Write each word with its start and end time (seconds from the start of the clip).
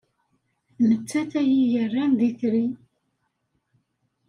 D 0.77 0.79
nettat 0.89 1.31
ay 1.39 1.47
iyi-yerran 1.51 2.11
d 2.19 2.21
itri. 2.29 2.65